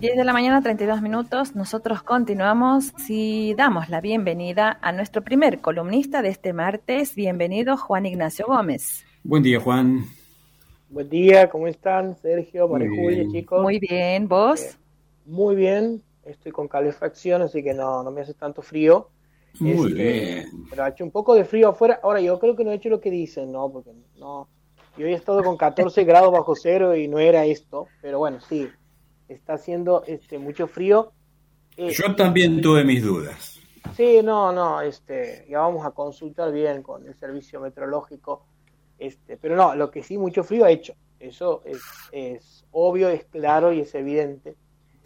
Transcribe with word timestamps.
10 0.00 0.16
de 0.16 0.24
la 0.24 0.32
mañana, 0.32 0.62
32 0.62 1.02
minutos. 1.02 1.56
Nosotros 1.56 2.04
continuamos. 2.04 2.92
Si 3.04 3.52
damos 3.54 3.88
la 3.88 4.00
bienvenida 4.00 4.78
a 4.80 4.92
nuestro 4.92 5.24
primer 5.24 5.60
columnista 5.60 6.22
de 6.22 6.28
este 6.28 6.52
martes. 6.52 7.16
Bienvenido, 7.16 7.76
Juan 7.76 8.06
Ignacio 8.06 8.46
Gómez. 8.46 9.04
Buen 9.24 9.42
día, 9.42 9.58
Juan. 9.58 10.04
Buen 10.88 11.08
día, 11.08 11.50
¿cómo 11.50 11.66
están? 11.66 12.14
Sergio, 12.14 12.68
María 12.68 12.88
Julia, 12.90 13.24
chicos. 13.28 13.60
Muy 13.60 13.80
bien, 13.80 14.28
¿vos? 14.28 14.62
Eh, 14.62 14.76
muy 15.26 15.56
bien. 15.56 16.00
Estoy 16.24 16.52
con 16.52 16.68
calefacción, 16.68 17.42
así 17.42 17.64
que 17.64 17.74
no, 17.74 18.04
no 18.04 18.12
me 18.12 18.20
hace 18.20 18.34
tanto 18.34 18.62
frío. 18.62 19.08
Muy 19.58 19.88
este, 19.88 19.94
bien. 19.94 20.46
Pero 20.70 20.84
ha 20.84 20.90
hecho 20.90 21.02
un 21.02 21.10
poco 21.10 21.34
de 21.34 21.44
frío 21.44 21.70
afuera. 21.70 21.98
Ahora, 22.04 22.20
yo 22.20 22.38
creo 22.38 22.54
que 22.54 22.62
no 22.62 22.70
he 22.70 22.76
hecho 22.76 22.88
lo 22.88 23.00
que 23.00 23.10
dicen, 23.10 23.50
¿no? 23.50 23.68
Porque 23.68 23.90
no. 24.16 24.46
Yo 24.96 25.08
he 25.08 25.12
estado 25.12 25.42
con 25.42 25.56
14 25.56 26.04
grados 26.04 26.30
bajo 26.30 26.54
cero 26.54 26.94
y 26.94 27.08
no 27.08 27.18
era 27.18 27.44
esto. 27.46 27.88
Pero 28.00 28.20
bueno, 28.20 28.38
sí, 28.40 28.68
está 29.28 29.54
haciendo 29.54 30.04
este, 30.06 30.38
mucho 30.38 30.66
frío. 30.66 31.12
Eh, 31.76 31.92
Yo 31.92 32.14
también 32.14 32.60
tuve 32.60 32.84
mis 32.84 33.02
dudas. 33.02 33.60
Sí, 33.96 34.20
no, 34.22 34.52
no, 34.52 34.80
este, 34.80 35.46
ya 35.48 35.60
vamos 35.60 35.84
a 35.86 35.92
consultar 35.92 36.52
bien 36.52 36.82
con 36.82 37.06
el 37.06 37.14
servicio 37.14 37.60
meteorológico, 37.60 38.44
este, 38.98 39.36
pero 39.36 39.56
no, 39.56 39.74
lo 39.74 39.90
que 39.90 40.02
sí 40.02 40.18
mucho 40.18 40.44
frío 40.44 40.64
ha 40.64 40.70
hecho, 40.70 40.94
eso 41.20 41.62
es, 41.64 41.80
es 42.12 42.64
obvio, 42.70 43.08
es 43.08 43.24
claro 43.24 43.72
y 43.72 43.80
es 43.80 43.94
evidente. 43.94 44.56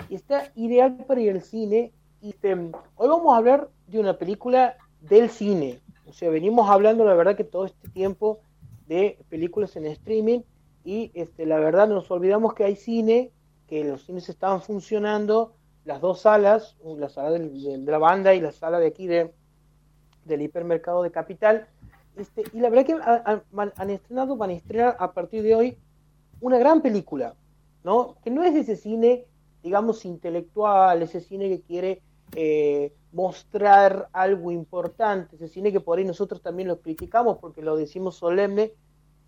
Y 0.08 0.16
está 0.16 0.52
ideal 0.56 0.96
para 1.06 1.20
ir 1.20 1.32
al 1.32 1.42
cine. 1.42 1.92
Y 2.20 2.30
este, 2.30 2.54
hoy 2.54 3.08
vamos 3.08 3.32
a 3.32 3.38
hablar 3.38 3.68
de 3.86 3.98
una 3.98 4.18
película 4.18 4.76
del 5.00 5.30
cine. 5.30 5.80
O 6.06 6.12
sea, 6.12 6.30
venimos 6.30 6.68
hablando, 6.68 7.04
la 7.04 7.14
verdad, 7.14 7.36
que 7.36 7.44
todo 7.44 7.66
este 7.66 7.88
tiempo 7.88 8.40
de 8.86 9.18
películas 9.28 9.76
en 9.76 9.86
streaming 9.86 10.40
y 10.84 11.10
este, 11.14 11.46
la 11.46 11.58
verdad 11.58 11.88
nos 11.88 12.10
olvidamos 12.10 12.54
que 12.54 12.64
hay 12.64 12.76
cine 12.76 13.30
que 13.72 13.84
los 13.84 14.04
cines 14.04 14.28
estaban 14.28 14.60
funcionando, 14.60 15.54
las 15.86 16.02
dos 16.02 16.20
salas, 16.20 16.76
la 16.84 17.08
sala 17.08 17.30
de, 17.30 17.78
la 17.78 17.96
banda 17.96 18.34
y 18.34 18.40
la 18.42 18.52
sala 18.52 18.78
de 18.78 18.86
aquí 18.86 19.06
de, 19.06 19.32
del 20.26 20.42
hipermercado 20.42 21.02
de 21.02 21.10
Capital, 21.10 21.66
este, 22.14 22.44
y 22.52 22.60
la 22.60 22.68
verdad 22.68 22.84
que 22.84 22.92
han, 23.02 23.88
estrenado, 23.88 24.36
van 24.36 24.50
a 24.50 24.52
estrenar 24.52 24.96
a 24.98 25.12
partir 25.12 25.42
de 25.42 25.54
hoy 25.54 25.78
una 26.42 26.58
gran 26.58 26.82
película, 26.82 27.34
¿no? 27.82 28.16
Que 28.22 28.30
no 28.30 28.44
es 28.44 28.54
ese 28.54 28.76
cine, 28.76 29.24
digamos, 29.62 30.04
intelectual, 30.04 31.00
ese 31.00 31.22
cine 31.22 31.48
que 31.48 31.62
quiere 31.62 32.02
eh, 32.36 32.92
mostrar 33.10 34.10
algo 34.12 34.52
importante, 34.52 35.36
ese 35.36 35.48
cine 35.48 35.72
que 35.72 35.80
por 35.80 35.96
ahí 35.96 36.04
nosotros 36.04 36.42
también 36.42 36.68
lo 36.68 36.82
criticamos 36.82 37.38
porque 37.38 37.62
lo 37.62 37.74
decimos 37.74 38.16
solemne, 38.16 38.74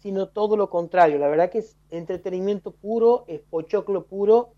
sino 0.04 0.28
todo 0.28 0.58
lo 0.58 0.68
contrario. 0.68 1.18
La 1.18 1.28
verdad 1.28 1.48
que 1.48 1.60
es 1.60 1.78
entretenimiento 1.88 2.72
puro, 2.72 3.24
es 3.26 3.40
pochoclo 3.40 4.04
puro, 4.04 4.50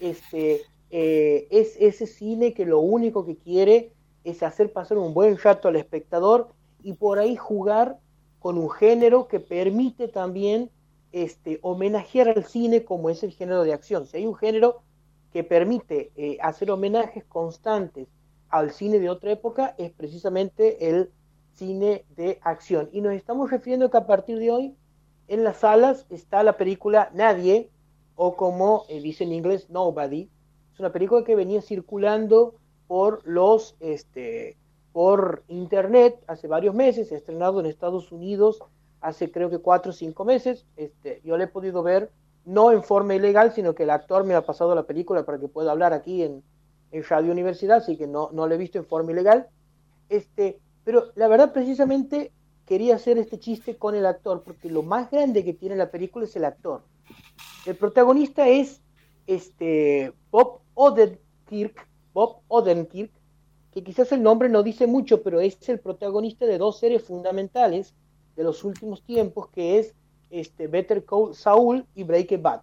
este, 0.00 0.62
eh, 0.88 1.46
es 1.50 1.76
ese 1.78 2.06
cine 2.06 2.54
que 2.54 2.64
lo 2.64 2.80
único 2.80 3.26
que 3.26 3.36
quiere 3.36 3.92
es 4.24 4.42
hacer 4.42 4.72
pasar 4.72 4.96
un 4.96 5.12
buen 5.12 5.36
rato 5.36 5.68
al 5.68 5.76
espectador 5.76 6.48
y 6.82 6.94
por 6.94 7.18
ahí 7.18 7.36
jugar 7.36 7.98
con 8.38 8.56
un 8.56 8.70
género 8.70 9.28
que 9.28 9.38
permite 9.38 10.08
también 10.08 10.70
este, 11.12 11.58
homenajear 11.60 12.30
al 12.30 12.46
cine 12.46 12.86
como 12.86 13.10
es 13.10 13.22
el 13.22 13.32
género 13.32 13.64
de 13.64 13.74
acción. 13.74 14.06
Si 14.06 14.16
hay 14.16 14.26
un 14.26 14.34
género 14.34 14.80
que 15.30 15.44
permite 15.44 16.10
eh, 16.16 16.38
hacer 16.40 16.70
homenajes 16.70 17.22
constantes 17.26 18.08
al 18.48 18.70
cine 18.70 18.98
de 18.98 19.10
otra 19.10 19.30
época, 19.30 19.74
es 19.76 19.92
precisamente 19.92 20.88
el 20.88 21.10
cine 21.52 22.06
de 22.16 22.38
acción. 22.40 22.88
Y 22.92 23.02
nos 23.02 23.12
estamos 23.12 23.50
refiriendo 23.50 23.90
que 23.90 23.98
a 23.98 24.06
partir 24.06 24.38
de 24.38 24.50
hoy 24.50 24.74
en 25.28 25.44
las 25.44 25.58
salas 25.58 26.06
está 26.10 26.42
la 26.42 26.56
película 26.56 27.10
Nadie, 27.14 27.70
o 28.14 28.36
como 28.36 28.84
eh, 28.88 29.00
dice 29.00 29.24
en 29.24 29.32
inglés, 29.32 29.68
Nobody. 29.70 30.30
Es 30.72 30.80
una 30.80 30.92
película 30.92 31.24
que 31.24 31.34
venía 31.34 31.62
circulando 31.62 32.54
por 32.86 33.26
los 33.26 33.76
este 33.80 34.56
por 34.92 35.42
internet 35.48 36.22
hace 36.26 36.48
varios 36.48 36.74
meses, 36.74 37.12
estrenado 37.12 37.60
en 37.60 37.66
Estados 37.66 38.12
Unidos 38.12 38.62
hace 39.00 39.30
creo 39.30 39.50
que 39.50 39.58
cuatro 39.58 39.90
o 39.90 39.94
cinco 39.94 40.24
meses. 40.24 40.66
Este, 40.76 41.20
yo 41.24 41.36
la 41.36 41.44
he 41.44 41.48
podido 41.48 41.82
ver 41.82 42.10
no 42.44 42.72
en 42.72 42.82
forma 42.82 43.14
ilegal, 43.14 43.52
sino 43.52 43.74
que 43.74 43.84
el 43.84 43.90
actor 43.90 44.24
me 44.24 44.34
ha 44.34 44.44
pasado 44.44 44.74
la 44.74 44.84
película 44.84 45.24
para 45.24 45.38
que 45.38 45.48
pueda 45.48 45.72
hablar 45.72 45.92
aquí 45.92 46.22
en, 46.22 46.42
en 46.92 47.04
Radio 47.04 47.32
Universidad, 47.32 47.78
así 47.78 47.96
que 47.96 48.06
no, 48.06 48.30
no 48.32 48.46
la 48.46 48.54
he 48.54 48.58
visto 48.58 48.78
en 48.78 48.86
forma 48.86 49.12
ilegal. 49.12 49.48
Este, 50.08 50.60
pero 50.84 51.06
la 51.14 51.28
verdad, 51.28 51.52
precisamente, 51.52 52.32
quería 52.66 52.96
hacer 52.96 53.16
este 53.16 53.38
chiste 53.38 53.76
con 53.76 53.94
el 53.94 54.04
actor, 54.04 54.42
porque 54.42 54.70
lo 54.70 54.82
más 54.82 55.10
grande 55.10 55.44
que 55.44 55.54
tiene 55.54 55.76
la 55.76 55.90
película 55.90 56.24
es 56.24 56.36
el 56.36 56.44
actor. 56.44 56.82
El 57.64 57.76
protagonista 57.76 58.48
es 58.48 58.82
este 59.26 60.12
Bob 60.30 60.60
Odenkirk, 60.74 61.88
Bob 62.12 62.40
Odenkirk, 62.48 63.12
que 63.72 63.82
quizás 63.82 64.10
el 64.12 64.22
nombre 64.22 64.48
no 64.48 64.62
dice 64.62 64.86
mucho, 64.86 65.22
pero 65.22 65.40
es 65.40 65.68
el 65.68 65.78
protagonista 65.78 66.46
de 66.46 66.58
dos 66.58 66.78
series 66.78 67.04
fundamentales 67.04 67.94
de 68.34 68.44
los 68.44 68.64
últimos 68.64 69.02
tiempos, 69.02 69.48
que 69.48 69.78
es 69.78 69.94
este 70.30 70.66
Better 70.66 71.04
Call 71.04 71.34
Saul 71.34 71.86
y 71.94 72.02
Breaking 72.02 72.42
Bad. 72.42 72.62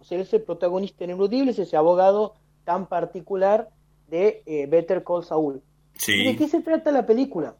O 0.00 0.04
sea, 0.04 0.18
es 0.18 0.32
el 0.32 0.42
protagonista 0.42 1.04
ineludible, 1.04 1.50
es 1.50 1.58
ese 1.58 1.76
abogado 1.76 2.34
tan 2.64 2.86
particular 2.86 3.70
de 4.08 4.42
eh, 4.46 4.66
Better 4.66 5.02
Call 5.02 5.24
Saul. 5.24 5.62
Sí. 5.94 6.24
¿De 6.24 6.36
qué 6.36 6.48
se 6.48 6.60
trata 6.60 6.92
la 6.92 7.06
película? 7.06 7.56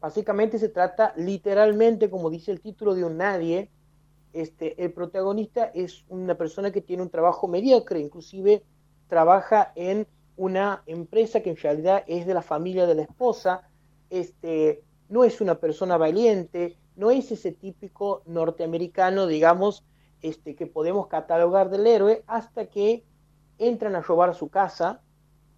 Básicamente 0.00 0.58
se 0.58 0.68
trata 0.68 1.12
literalmente, 1.16 2.10
como 2.10 2.30
dice 2.30 2.52
el 2.52 2.60
título, 2.60 2.94
de 2.94 3.04
un 3.04 3.16
nadie. 3.16 3.70
Este, 4.32 4.82
el 4.82 4.92
protagonista 4.92 5.64
es 5.74 6.04
una 6.08 6.36
persona 6.36 6.70
que 6.70 6.82
tiene 6.82 7.02
un 7.02 7.10
trabajo 7.10 7.48
mediocre, 7.48 7.98
inclusive 7.98 8.62
trabaja 9.08 9.72
en 9.74 10.06
una 10.36 10.82
empresa 10.86 11.40
que 11.40 11.50
en 11.50 11.56
realidad 11.56 12.04
es 12.06 12.26
de 12.26 12.34
la 12.34 12.42
familia 12.42 12.86
de 12.86 12.94
la 12.94 13.02
esposa, 13.02 13.68
este, 14.10 14.84
no 15.08 15.24
es 15.24 15.40
una 15.40 15.56
persona 15.56 15.96
valiente, 15.96 16.76
no 16.94 17.10
es 17.10 17.32
ese 17.32 17.52
típico 17.52 18.22
norteamericano, 18.26 19.26
digamos, 19.26 19.84
este, 20.22 20.54
que 20.54 20.66
podemos 20.66 21.08
catalogar 21.08 21.70
del 21.70 21.86
héroe, 21.86 22.22
hasta 22.26 22.66
que 22.66 23.04
entran 23.58 23.96
a 23.96 24.00
robar 24.00 24.34
su 24.34 24.48
casa, 24.48 25.00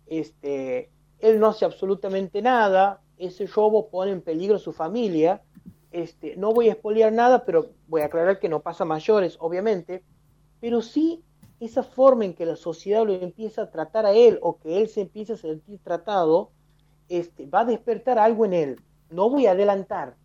este, 0.06 0.90
él 1.18 1.38
no 1.38 1.48
hace 1.48 1.66
absolutamente 1.66 2.40
nada, 2.40 3.02
ese 3.20 3.46
robo 3.46 3.88
pone 3.88 4.12
en 4.12 4.22
peligro 4.22 4.56
a 4.56 4.60
su 4.60 4.72
familia. 4.72 5.42
Este, 5.92 6.36
no 6.36 6.52
voy 6.52 6.68
a 6.68 6.72
expoliar 6.72 7.12
nada, 7.12 7.44
pero 7.44 7.70
voy 7.88 8.02
a 8.02 8.06
aclarar 8.06 8.38
que 8.38 8.48
no 8.48 8.60
pasa 8.60 8.84
mayores, 8.84 9.36
obviamente, 9.40 10.02
pero 10.60 10.82
sí 10.82 11.22
esa 11.60 11.82
forma 11.82 12.24
en 12.24 12.34
que 12.34 12.46
la 12.46 12.56
sociedad 12.56 13.04
lo 13.04 13.12
empieza 13.12 13.62
a 13.62 13.70
tratar 13.70 14.06
a 14.06 14.12
él 14.12 14.38
o 14.40 14.58
que 14.58 14.78
él 14.78 14.88
se 14.88 15.02
empieza 15.02 15.34
a 15.34 15.36
sentir 15.36 15.78
tratado, 15.82 16.50
este, 17.08 17.46
va 17.46 17.60
a 17.60 17.64
despertar 17.66 18.18
algo 18.18 18.46
en 18.46 18.54
él. 18.54 18.80
No 19.10 19.28
voy 19.28 19.46
a 19.46 19.52
adelantar, 19.52 20.16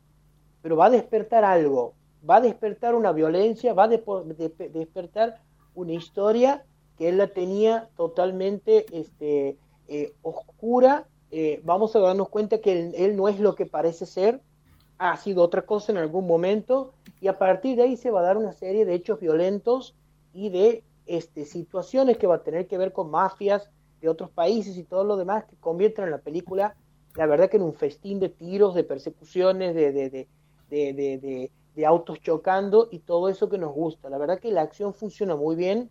pero 0.62 0.78
va 0.78 0.86
a 0.86 0.90
despertar 0.90 1.44
algo, 1.44 1.94
va 2.28 2.38
a 2.38 2.42
despertar 2.42 2.96
una 2.96 3.12
violencia, 3.12 3.74
va 3.74 3.84
a 3.84 3.88
despertar 3.90 5.42
una 5.74 5.94
historia 5.94 6.64
que 6.98 7.10
él 7.10 7.18
la 7.18 7.28
tenía 7.28 7.90
totalmente 7.98 8.86
este, 8.98 9.58
eh, 9.88 10.14
oscura 10.22 11.08
eh, 11.32 11.62
vamos 11.64 11.96
a 11.96 12.00
darnos 12.00 12.30
cuenta 12.30 12.60
que 12.60 12.92
él, 12.96 13.16
no 13.16 13.28
es 13.28 13.40
lo 13.40 13.56
que 13.56 13.66
parece 13.66 14.06
ser, 14.06 14.42
ha 14.98 15.18
sido 15.18 15.44
otra 15.44 15.64
cosa 15.64 15.92
en 15.92 15.98
algún 15.98 16.26
momento, 16.26 16.94
y 17.20 17.28
a 17.28 17.38
partir 17.38 17.76
de 17.76 17.84
ahí 17.84 17.98
se 17.98 18.12
va 18.12 18.22
a 18.22 18.24
dar 18.24 18.38
una 18.38 18.54
serie 18.54 18.86
de 18.86 18.94
hechos 18.94 19.20
violentos 19.20 19.96
y 20.34 20.50
de 20.50 20.84
este, 21.06 21.46
situaciones 21.46 22.18
que 22.18 22.28
va 22.28 22.36
a 22.36 22.44
tener 22.44 22.68
que 22.68 22.78
ver 22.78 22.94
con 22.94 23.12
mafias 23.12 23.70
de 24.02 24.10
otros 24.10 24.30
países 24.30 24.78
y 24.78 24.84
todo 24.84 25.04
lo 25.04 25.18
demás 25.18 25.46
que 25.46 25.56
convierten 25.58 26.06
en 26.06 26.12
la 26.12 26.20
película, 26.20 26.76
la 27.16 27.26
verdad 27.26 27.50
que 27.50 27.58
en 27.58 27.64
un 27.64 27.74
festín 27.74 28.20
de 28.20 28.30
tiros, 28.30 28.76
de 28.76 28.84
persecuciones, 28.84 29.74
de, 29.74 29.92
de, 29.92 30.28
de, 30.70 31.52
de 31.76 31.86
autos 31.86 32.20
chocando 32.22 32.88
y 32.92 33.00
todo 33.00 33.30
eso 33.30 33.50
que 33.50 33.58
nos 33.58 33.74
gusta. 33.74 34.10
La 34.10 34.18
verdad 34.18 34.40
que 34.40 34.52
la 34.52 34.62
acción 34.62 34.94
funciona 34.94 35.36
muy 35.36 35.56
bien, 35.56 35.90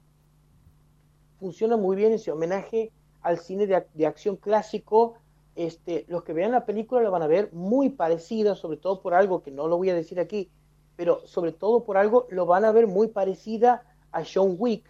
funciona 1.38 1.76
muy 1.76 1.96
bien 1.96 2.12
ese 2.12 2.32
homenaje 2.32 2.90
al 3.20 3.38
cine 3.38 3.66
de, 3.66 4.06
acción 4.06 4.36
clásico 4.36 5.14
este, 5.56 6.04
los 6.08 6.24
que 6.24 6.32
vean 6.32 6.52
la 6.52 6.66
película 6.66 7.02
la 7.02 7.10
van 7.10 7.22
a 7.22 7.26
ver 7.26 7.52
muy 7.52 7.90
parecida, 7.90 8.54
sobre 8.54 8.76
todo 8.76 9.00
por 9.00 9.14
algo 9.14 9.42
que 9.42 9.50
no 9.50 9.68
lo 9.68 9.76
voy 9.76 9.90
a 9.90 9.94
decir 9.94 10.18
aquí, 10.18 10.50
pero 10.96 11.26
sobre 11.26 11.52
todo 11.52 11.84
por 11.84 11.96
algo 11.96 12.26
lo 12.30 12.46
van 12.46 12.64
a 12.64 12.72
ver 12.72 12.86
muy 12.86 13.08
parecida 13.08 13.82
a 14.12 14.22
John 14.24 14.56
Wick, 14.58 14.84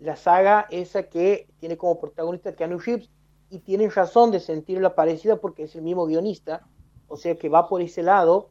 la 0.00 0.16
saga 0.16 0.66
esa 0.70 1.04
que 1.04 1.48
tiene 1.60 1.76
como 1.76 2.00
protagonista 2.00 2.54
Keanu 2.54 2.78
Reeves 2.78 3.10
y 3.50 3.58
tienen 3.60 3.90
razón 3.90 4.30
de 4.30 4.40
sentirla 4.40 4.94
parecida 4.94 5.36
porque 5.36 5.64
es 5.64 5.74
el 5.74 5.82
mismo 5.82 6.06
guionista, 6.06 6.66
o 7.08 7.16
sea 7.16 7.36
que 7.36 7.48
va 7.48 7.68
por 7.68 7.80
ese 7.80 8.02
lado, 8.02 8.50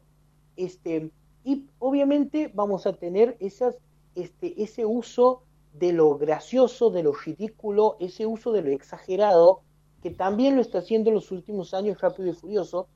este, 0.56 1.12
y 1.44 1.65
obviamente 1.80 2.51
vamos 2.54 2.88
a 2.88 2.94
tener 2.94 3.38
esas, 3.39 3.77
este, 4.15 4.62
ese 4.62 4.86
uso 4.86 5.44
de 5.74 5.94
lo 5.94 6.18
gracioso, 6.18 6.89
de 6.89 7.04
lo 7.04 7.13
ridículo, 7.13 7.98
ese 8.00 8.25
uso 8.25 8.51
de 8.51 8.63
lo 8.63 8.71
exagerado, 8.71 9.62
que 10.01 10.11
también 10.11 10.55
lo 10.55 10.61
está 10.61 10.79
haciendo 10.79 11.09
en 11.09 11.15
los 11.15 11.31
últimos 11.31 11.73
años 11.73 11.99
Rápido 11.99 12.29
y 12.29 12.33
Furioso, 12.33 12.88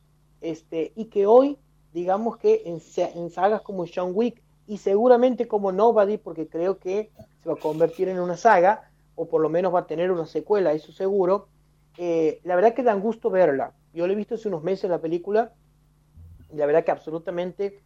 este, 0.42 0.92
y 0.96 1.06
que 1.06 1.26
hoy, 1.26 1.58
digamos 1.94 2.38
que 2.38 2.64
en, 2.66 3.30
sagas 3.30 3.62
como 3.62 3.86
John 3.94 4.12
Wick 4.14 4.42
y 4.68 4.78
seguramente 4.78 5.48
como 5.48 5.72
Nobody, 5.72 6.18
porque 6.18 6.48
creo 6.48 6.78
que 6.78 7.12
se 7.42 7.50
va 7.50 7.56
a 7.56 7.60
convertir 7.60 8.08
en 8.10 8.20
una 8.20 8.38
saga, 8.38 8.92
o 9.16 9.28
por 9.28 9.42
lo 9.42 9.50
menos 9.50 9.74
va 9.74 9.80
a 9.80 9.88
tener 9.88 10.12
una 10.12 10.26
secuela, 10.26 10.74
eso 10.74 10.92
seguro. 10.92 11.48
Eh, 11.98 12.40
la 12.44 12.56
verdad 12.56 12.74
que 12.74 12.84
dan 12.84 13.02
gusto 13.02 13.30
verla. 13.30 13.74
Yo 13.94 14.08
la 14.08 14.14
he 14.14 14.16
visto 14.16 14.36
hace 14.36 14.48
unos 14.48 14.64
meses 14.64 14.90
la 14.90 15.02
película, 15.02 15.54
y 16.52 16.56
la 16.56 16.66
verdad 16.66 16.84
que 16.84 16.92
absolutamente 16.92 17.82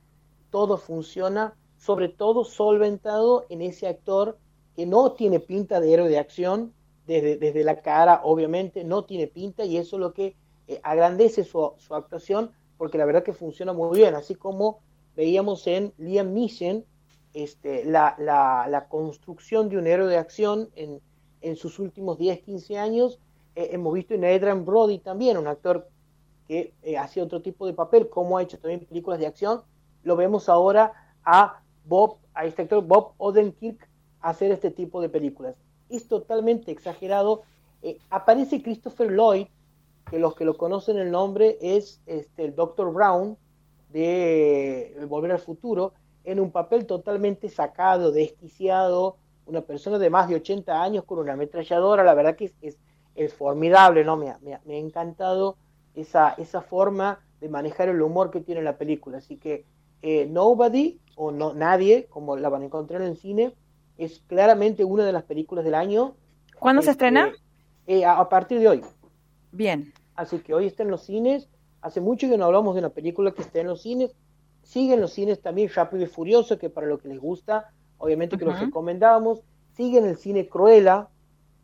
todo 0.51 0.77
funciona, 0.77 1.55
sobre 1.77 2.09
todo 2.09 2.43
solventado 2.43 3.45
en 3.49 3.61
ese 3.61 3.87
actor 3.87 4.37
que 4.75 4.85
no 4.85 5.13
tiene 5.13 5.39
pinta 5.39 5.79
de 5.79 5.93
héroe 5.93 6.09
de 6.09 6.19
acción, 6.19 6.73
desde, 7.07 7.37
desde 7.37 7.63
la 7.63 7.81
cara, 7.81 8.21
obviamente, 8.23 8.83
no 8.83 9.05
tiene 9.05 9.27
pinta, 9.27 9.65
y 9.65 9.77
eso 9.77 9.95
es 9.97 9.99
lo 9.99 10.13
que 10.13 10.35
eh, 10.67 10.79
agrandece 10.83 11.43
su, 11.43 11.73
su, 11.77 11.95
actuación, 11.95 12.51
porque 12.77 12.97
la 12.97 13.05
verdad 13.05 13.23
que 13.23 13.33
funciona 13.33 13.73
muy 13.73 13.97
bien, 13.97 14.15
así 14.15 14.35
como 14.35 14.79
veíamos 15.15 15.67
en 15.67 15.93
Liam 15.97 16.33
Neeson, 16.33 16.85
este, 17.33 17.85
la, 17.85 18.15
la, 18.17 18.87
construcción 18.89 19.69
de 19.69 19.77
un 19.77 19.87
héroe 19.87 20.07
de 20.07 20.17
acción 20.17 20.69
en, 20.75 21.01
en 21.41 21.55
sus 21.55 21.79
últimos 21.79 22.17
10, 22.17 22.41
15 22.41 22.77
años, 22.77 23.19
eh, 23.55 23.69
hemos 23.71 23.93
visto 23.93 24.13
en 24.13 24.25
Adrian 24.25 24.65
Brody 24.65 24.99
también, 24.99 25.37
un 25.37 25.47
actor 25.47 25.87
que 26.47 26.73
eh, 26.83 26.97
hacía 26.97 27.23
otro 27.23 27.41
tipo 27.41 27.67
de 27.67 27.73
papel, 27.73 28.09
como 28.09 28.37
ha 28.37 28.43
hecho 28.43 28.57
también 28.59 28.85
películas 28.85 29.19
de 29.19 29.27
acción, 29.27 29.61
lo 30.03 30.15
vemos 30.15 30.49
ahora 30.49 30.93
a 31.23 31.61
Bob, 31.85 32.17
a 32.33 32.45
este 32.45 32.63
actor 32.63 32.83
Bob 32.83 33.13
Odenkirk 33.17 33.89
hacer 34.21 34.51
este 34.51 34.71
tipo 34.71 35.01
de 35.01 35.09
películas. 35.09 35.55
Es 35.89 36.07
totalmente 36.07 36.71
exagerado. 36.71 37.43
Eh, 37.81 37.97
aparece 38.09 38.61
Christopher 38.61 39.11
Lloyd, 39.11 39.47
que 40.09 40.19
los 40.19 40.35
que 40.35 40.45
lo 40.45 40.57
conocen 40.57 40.97
el 40.97 41.11
nombre 41.11 41.57
es 41.61 42.01
este, 42.05 42.45
el 42.45 42.55
Dr. 42.55 42.93
Brown 42.93 43.37
de 43.89 44.95
Volver 45.07 45.31
al 45.31 45.39
Futuro, 45.39 45.93
en 46.23 46.39
un 46.39 46.51
papel 46.51 46.85
totalmente 46.85 47.49
sacado, 47.49 48.11
desquiciado, 48.11 49.17
una 49.45 49.61
persona 49.61 49.99
de 49.99 50.09
más 50.09 50.27
de 50.27 50.35
80 50.35 50.81
años 50.81 51.03
con 51.05 51.19
una 51.19 51.33
ametralladora, 51.33 52.03
la 52.03 52.13
verdad 52.13 52.35
que 52.35 52.51
es, 52.61 52.77
es, 53.15 53.33
formidable, 53.33 54.03
¿no? 54.03 54.17
Me, 54.17 54.33
me, 54.41 54.59
me, 54.65 54.75
ha 54.75 54.79
encantado 54.79 55.57
esa, 55.93 56.33
esa 56.37 56.61
forma 56.61 57.19
de 57.39 57.49
manejar 57.49 57.89
el 57.89 58.01
humor 58.01 58.31
que 58.31 58.41
tiene 58.41 58.61
la 58.61 58.77
película. 58.77 59.19
Así 59.19 59.37
que 59.37 59.65
eh, 60.01 60.25
Nobody, 60.25 60.99
o 61.15 61.31
no, 61.31 61.53
Nadie, 61.53 62.07
como 62.07 62.35
la 62.35 62.49
van 62.49 62.63
a 62.63 62.65
encontrar 62.65 63.01
en 63.01 63.09
el 63.09 63.17
cine, 63.17 63.53
es 63.97 64.21
claramente 64.27 64.83
una 64.83 65.05
de 65.05 65.11
las 65.11 65.23
películas 65.23 65.65
del 65.65 65.75
año. 65.75 66.15
¿Cuándo 66.59 66.81
este, 66.81 66.87
se 66.87 66.91
estrena? 66.91 67.31
Eh, 67.87 68.05
a, 68.05 68.19
a, 68.19 68.29
partir 68.29 68.59
de 68.59 68.67
hoy. 68.67 68.81
Bien. 69.51 69.93
Así 70.15 70.39
que 70.39 70.53
hoy 70.53 70.65
está 70.67 70.83
en 70.83 70.91
los 70.91 71.03
cines. 71.03 71.49
Hace 71.81 72.01
mucho 72.01 72.27
que 72.27 72.37
no 72.37 72.45
hablamos 72.45 72.75
de 72.75 72.79
una 72.79 72.89
película 72.89 73.31
que 73.31 73.41
esté 73.41 73.61
en 73.61 73.67
los 73.67 73.81
cines. 73.81 74.15
Sigue 74.63 74.95
en 74.95 75.01
los 75.01 75.13
cines 75.13 75.41
también 75.41 75.69
Rápido 75.73 76.03
y 76.03 76.07
Furioso, 76.07 76.57
que 76.57 76.69
para 76.69 76.87
lo 76.87 76.97
que 76.97 77.07
les 77.07 77.19
gusta, 77.19 77.71
obviamente 77.97 78.37
que 78.37 78.45
uh 78.45 78.47
-huh. 78.47 78.51
los 78.51 78.59
recomendamos. 78.59 79.41
Sigue 79.75 79.99
en 79.99 80.05
el 80.05 80.17
cine 80.17 80.47
Cruella, 80.47 81.09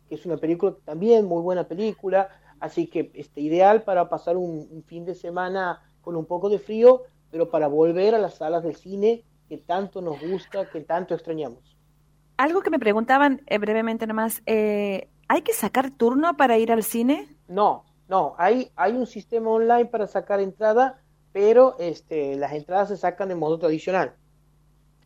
que 0.08 0.16
es 0.16 0.26
una 0.26 0.38
película 0.38 0.76
también 0.86 1.26
muy 1.26 1.42
buena 1.42 1.68
película. 1.68 2.30
Así 2.60 2.88
que 2.88 3.12
este, 3.16 3.42
ideal 3.42 3.84
para 3.84 4.08
pasar 4.10 4.38
un, 4.38 4.68
un 4.70 4.84
fin 4.84 5.04
de 5.06 5.16
semana 5.16 5.82
con 6.02 6.16
un 6.16 6.26
poco 6.26 6.50
de 6.50 6.60
frío, 6.60 7.04
pero 7.32 7.50
para 7.50 7.68
volver 7.68 8.14
a 8.14 8.20
las 8.20 8.36
salas 8.36 8.64
de 8.64 8.74
cine 8.74 9.24
que 9.50 9.58
tanto 9.58 10.02
nos 10.02 10.22
gusta, 10.22 10.70
que 10.70 10.82
tanto 10.82 11.16
extrañamos. 11.16 11.71
Algo 12.42 12.62
que 12.62 12.72
me 12.72 12.80
preguntaban 12.80 13.44
eh, 13.46 13.60
brevemente 13.60 14.08
nomás, 14.08 14.42
eh, 14.48 15.10
¿hay 15.28 15.44
que 15.44 15.54
sacar 15.54 15.92
turno 15.92 16.36
para 16.38 16.58
ir 16.58 16.72
al 16.72 16.82
cine? 16.82 17.28
No, 17.48 17.86
no, 18.10 18.34
hay, 18.40 18.72
hay 18.76 18.94
un 18.94 19.06
sistema 19.06 19.52
online 19.52 19.86
para 19.86 20.08
sacar 20.08 20.40
entrada, 20.40 21.04
pero 21.34 21.76
este, 21.78 22.36
las 22.38 22.54
entradas 22.54 22.88
se 22.90 22.98
sacan 22.98 23.30
de 23.30 23.36
modo 23.36 23.60
tradicional. 23.60 24.16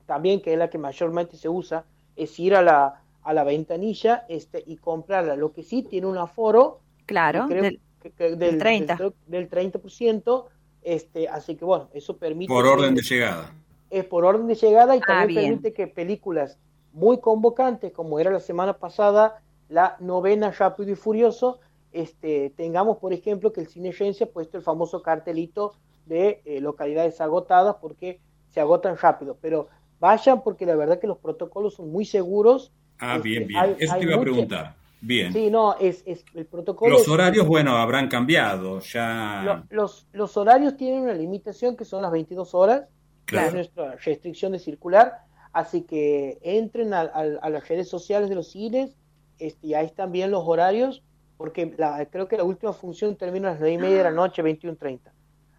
También, 0.05 0.41
que 0.41 0.53
es 0.53 0.57
la 0.57 0.69
que 0.69 0.77
mayormente 0.77 1.35
se 1.35 1.49
usa, 1.49 1.83
es 2.15 2.39
ir 2.39 2.55
a 2.55 2.61
la, 2.61 3.01
a 3.21 3.33
la 3.33 3.43
ventanilla 3.43 4.25
este, 4.29 4.63
y 4.65 4.77
comprarla. 4.77 5.35
Lo 5.35 5.51
que 5.51 5.63
sí 5.63 5.83
tiene 5.83 6.07
un 6.07 6.17
aforo, 6.17 6.79
claro, 7.05 7.47
creo 7.49 7.63
del, 7.63 7.81
que, 8.01 8.11
que 8.11 8.35
del, 8.37 8.59
del 8.59 8.61
30%. 8.61 9.13
Del, 9.27 9.49
del 9.49 9.71
30%, 9.73 10.45
este, 10.83 11.27
así 11.27 11.57
que 11.57 11.65
bueno, 11.65 11.89
eso 11.93 12.15
permite... 12.15 12.47
Por 12.47 12.65
orden 12.65 12.95
de 12.95 13.01
llegada. 13.01 13.51
Es 13.89 14.05
por 14.05 14.23
orden 14.23 14.47
de 14.47 14.55
llegada 14.55 14.95
y 14.95 14.99
Ah, 14.99 15.05
también 15.05 15.27
bien. 15.27 15.45
permite 15.59 15.73
que 15.73 15.87
películas 15.87 16.57
muy 16.95 17.19
convocantes, 17.19 17.91
como 17.91 18.19
era 18.19 18.31
la 18.31 18.39
semana 18.39 18.73
pasada, 18.77 19.41
la 19.69 19.97
novena 19.99 20.51
Rápido 20.51 20.91
y 20.91 20.95
Furioso, 20.95 21.59
este, 21.91 22.51
tengamos, 22.55 22.97
por 22.97 23.11
ejemplo, 23.13 23.51
que 23.53 23.61
el 23.61 23.67
Cine 23.67 23.91
ha 23.91 24.25
puesto 24.27 24.57
el 24.57 24.63
famoso 24.63 25.01
cartelito 25.01 25.73
de 26.05 26.41
eh, 26.45 26.61
localidades 26.61 27.19
agotadas 27.21 27.75
porque 27.81 28.19
se 28.49 28.61
agotan 28.61 28.95
rápido. 28.97 29.37
Pero 29.41 29.67
vayan 29.99 30.41
porque 30.41 30.65
la 30.65 30.75
verdad 30.75 30.99
que 30.99 31.07
los 31.07 31.17
protocolos 31.17 31.73
son 31.75 31.91
muy 31.91 32.05
seguros. 32.05 32.71
Ah, 32.99 33.17
Este, 33.17 33.29
bien, 33.29 33.47
bien. 33.47 33.59
hay- 33.59 33.75
Eso 33.79 33.93
hay 33.93 33.99
te 33.99 34.05
iba 34.07 34.15
a 34.15 34.21
preguntar. 34.21 34.75
Bien. 35.01 35.33
Sí, 35.33 35.49
no, 35.51 35.75
es, 35.79 36.01
es 36.05 36.23
el 36.33 36.45
protocolo. 36.45 36.93
Los 36.93 37.01
es- 37.03 37.09
horarios, 37.09 37.45
bueno, 37.45 37.75
habrán 37.77 38.07
cambiado. 38.07 38.79
Ya. 38.79 39.41
lo- 39.43 39.63
los, 39.81 40.07
los 40.13 40.37
horarios 40.37 40.77
tienen 40.77 41.01
una 41.03 41.13
limitación 41.13 41.75
que 41.75 41.83
son 41.85 42.01
las 42.01 42.11
22 42.11 42.55
horas, 42.55 42.85
que 43.25 43.33
Claro. 43.35 43.47
es 43.49 43.53
nuestra 43.53 43.95
restricción 43.97 44.51
de 44.53 44.59
circular, 44.59 45.24
así 45.55 45.81
que 45.83 46.37
entren 46.43 46.93
a, 46.93 47.01
a- 47.01 47.39
a 47.41 47.49
las 47.49 47.67
redes 47.67 47.87
sociales 47.89 48.29
de 48.29 48.35
los 48.35 48.51
cines, 48.51 48.95
este, 49.39 49.67
y 49.67 49.73
ahí 49.73 49.85
están 49.85 50.11
bien 50.11 50.29
los 50.31 50.43
horarios, 50.45 51.01
porque 51.37 51.73
la, 51.77 52.05
creo 52.07 52.27
que 52.27 52.37
la 52.37 52.43
última 52.43 52.73
función 52.73 53.15
termina 53.15 53.47
a 53.49 53.51
las 53.51 53.59
9 53.61 53.73
y 53.73 53.77
media 53.77 53.97
de 53.97 54.03
la 54.03 54.11
noche, 54.11 54.43
21.30. 54.43 54.99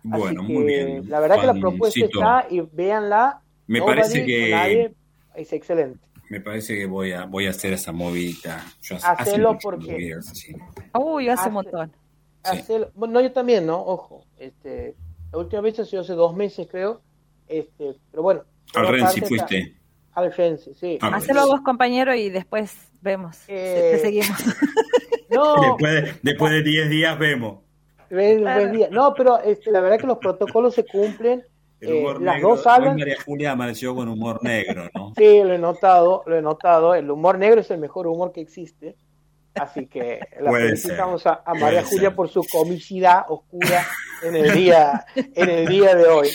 Bueno, 0.04 0.42
Así 0.42 0.52
muy 0.52 0.64
bien. 0.64 1.08
La 1.10 1.18
verdad 1.20 1.40
que 1.40 1.46
la 1.46 1.54
propuesta 1.54 2.04
está 2.04 2.46
y 2.48 2.60
véanla. 2.60 3.40
Me 3.66 3.78
Nobody 3.80 3.96
parece 3.96 4.24
que- 4.24 4.50
nadie, 4.50 4.94
es 5.34 5.52
excelente. 5.52 5.98
Me 6.28 6.40
parece 6.40 6.76
que 6.76 6.86
voy 6.86 7.12
a, 7.12 7.24
voy 7.24 7.46
a 7.46 7.50
hacer 7.50 7.72
esa 7.72 7.92
movida. 7.92 8.64
Yo 8.82 8.96
hace- 8.96 9.06
hace 9.06 9.22
Hacelo 9.30 9.52
que 9.52 9.58
porque-. 9.62 10.16
Uy, 10.98 11.28
hace 11.28 11.40
Hace- 11.40 11.48
un 11.48 11.54
montón. 11.54 11.92
Sí. 12.44 12.58
Hacerlo- 12.58 12.90
bueno, 12.94 13.14
no, 13.14 13.20
yo 13.20 13.32
también, 13.32 13.66
¿no? 13.66 13.80
Ojo, 13.80 14.24
este, 14.38 14.94
la 15.32 15.38
última 15.38 15.62
vez 15.62 15.78
ha 15.80 15.84
sido 15.84 16.02
hace 16.02 16.12
dos 16.14 16.34
meses, 16.36 16.68
creo. 16.70 17.00
Este, 17.48 17.96
pero 18.10 18.22
bueno. 18.22 18.42
Al 18.74 18.88
Renzi 18.88 19.20
fuiste. 19.20 19.75
Está- 20.16 20.20
Al 20.20 20.32
Renzi, 20.32 20.74
sí. 20.74 20.98
Ah, 21.02 21.10
Hacelo 21.14 21.46
vos, 21.46 21.60
compañero, 21.62 22.14
y 22.14 22.30
después 22.30 22.74
vemos. 23.02 23.36
Eh, 23.48 23.90
Te 23.94 23.98
seguimos. 24.00 24.28
No, 25.28 25.56
Después, 25.60 25.92
de- 25.92 26.14
después 26.22 26.52
de 26.52 26.62
10 26.62 26.88
días 26.88 27.18
vemos. 27.18 27.58
Claro. 28.08 28.70
no, 28.92 29.12
pero 29.14 29.40
este, 29.40 29.72
la 29.72 29.80
verdad 29.80 29.98
que 29.98 30.06
los 30.06 30.18
protocolos 30.18 30.72
se 30.74 30.84
cumplen. 30.86 31.42
El 31.80 31.88
Eh, 31.90 31.98
humor 31.98 32.22
las 32.22 32.36
negro. 32.36 32.50
dos 32.50 32.66
hablan. 32.66 32.92
Hoy 32.94 33.00
María 33.00 33.16
Julia 33.26 33.50
amaneció 33.50 33.94
con 33.94 34.08
humor 34.08 34.42
negro, 34.44 34.88
¿no? 34.94 35.12
Sí, 35.16 35.42
lo 35.42 35.52
he 35.52 35.58
notado, 35.58 36.22
lo 36.26 36.36
he 36.38 36.42
notado. 36.42 36.94
El 36.94 37.10
humor 37.10 37.38
negro 37.38 37.60
es 37.60 37.70
el 37.72 37.78
mejor 37.78 38.06
humor 38.06 38.30
que 38.32 38.40
existe. 38.40 38.94
Así 39.54 39.86
que 39.86 40.20
la 40.40 40.50
Puede 40.50 40.68
felicitamos 40.68 41.26
a, 41.26 41.42
a 41.44 41.54
María 41.54 41.82
Julia 41.82 42.08
ser. 42.10 42.14
por 42.14 42.28
su 42.28 42.44
comicidad 42.50 43.24
oscura 43.28 43.84
en 44.22 44.36
el 44.36 44.52
día, 44.52 45.04
en 45.16 45.50
el 45.50 45.66
día 45.66 45.94
de 45.96 46.06
hoy. 46.06 46.28